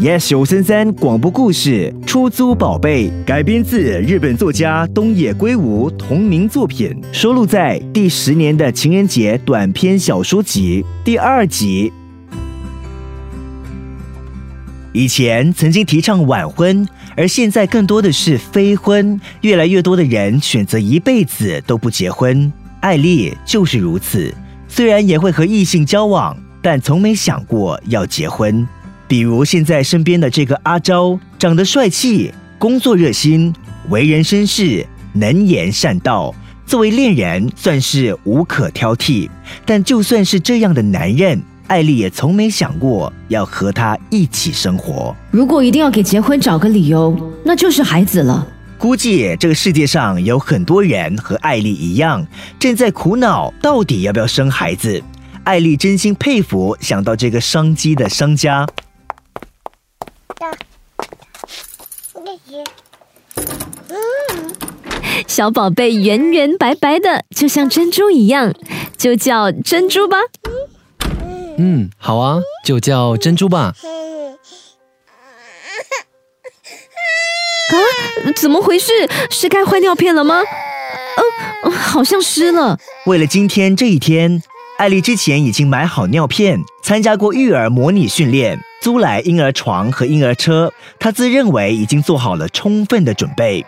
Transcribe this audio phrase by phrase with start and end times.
[0.00, 11.92] Yes 九三三广播故事《出租宝贝》改编自日本作家东野圭吾同名作品，收录在第十年的情人节短篇小说集第二集。
[14.94, 22.50] 以前曾经提倡晚婚，而现在更多的是非婚，越来越多的人选择一辈子都不结婚。
[22.80, 24.32] 艾丽就是如此，
[24.66, 28.66] 虽然也会和异性交往，但从没想过要结婚。
[29.10, 33.52] 比如现在身边的这个阿昭，长得帅气，工作热心，
[33.88, 36.32] 为人绅士，能言善道，
[36.64, 39.28] 作为恋人算是无可挑剔。
[39.66, 45.12] 但就算是这样的男人，艾丽也从没想过要和他一起生活。
[45.32, 48.46] 如果一定要给结婚找个理由，那就是孩子了。
[48.78, 52.24] 估计这个世界上有很多人和艾丽一样，
[52.60, 55.02] 正在苦恼到底要不要生孩子。
[55.42, 58.64] 艾丽真心佩服想到这个商机的商家。
[65.26, 68.52] 小宝贝圆圆白白的，就像珍珠一样，
[68.96, 70.18] 就叫珍珠吧。
[71.56, 73.74] 嗯，好啊，就叫珍珠吧。
[77.70, 77.76] 啊，
[78.34, 78.92] 怎么回事？
[79.30, 80.42] 是该换尿片了吗？
[81.64, 82.78] 嗯，好像湿了。
[83.06, 84.42] 为了今天这一天，
[84.78, 88.60] 艾丽之前已经买好尿片，参加过育儿模拟训练。
[88.80, 93.64] 租来婴儿床和婴儿车，他自认为已经做好了充分的准备，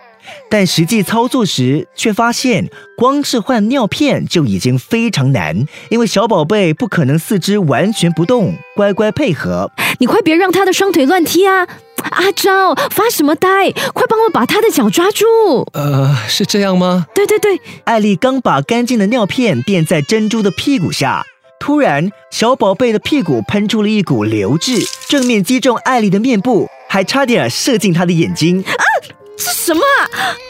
[0.49, 9.71] 但实际操作时却发现，光是换尿片就已经非常难，因为小宝贝不可能四肢完全不动，乖乖配合。
[9.99, 11.69] 你快别让他的双腿乱踢啊！
[12.11, 13.71] 阿昭，发什么呆？
[13.93, 15.25] 快帮我把他的脚抓住！
[15.73, 17.07] 呃，是这样吗？
[17.15, 21.25] 对对对，艾丽刚把干净的尿片垫在珍珠的屁股下。
[21.63, 28.65] 突然，小宝贝的屁股喷出了一股流质，正面击中艾丽的面部，还差点射进她的眼睛。
[28.67, 28.75] 啊，
[29.37, 29.81] 这什么？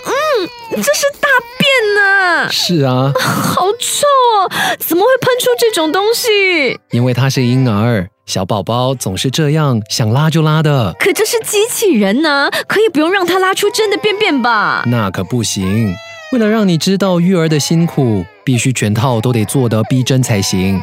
[0.07, 2.51] 嗯，这是大便呢。
[2.51, 4.51] 是啊，好臭哦！
[4.79, 6.81] 怎么会喷出这种东西？
[6.93, 10.95] 因为他是婴儿，小宝宝总是这样，想拉就拉的。
[10.99, 14.83] 可这是机器人呢，可以不用让他拉出真的便便吧？
[14.87, 15.95] 那可不行。
[16.33, 20.81] 为了让你知道育儿的辛苦，必须全套都得做得逼真才行。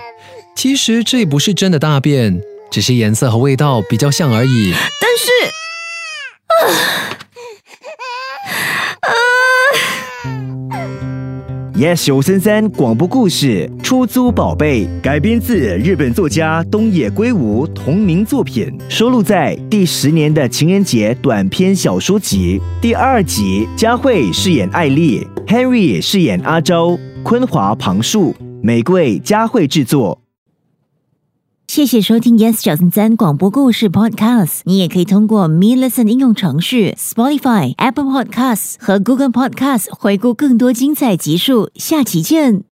[0.60, 4.74] 其实这不是真的大便，只是颜色和味道比较像而已。
[5.00, 5.32] 但是，
[9.00, 9.08] 啊
[11.76, 23.66] ，Yes 九三三广播故事《出租宝贝》改编自日本作家东野圭吾同名作品，收录在第十年的情人节短篇小说集第二集。
[23.78, 30.20] 佳慧饰演艾丽，Henry 饰演阿昭，昆华旁述，玫瑰佳慧制作。
[31.70, 34.62] 谢谢收听 Yes 九三三广播故事 Podcast。
[34.64, 41.70] 你也可以通过 Me Listen 应用程序、Spotify、Apple Podcasts 和 Google Podcasts 回顾更多精彩集数。
[41.76, 42.64] 下期见。